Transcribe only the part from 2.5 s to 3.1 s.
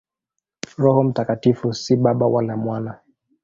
Mwana.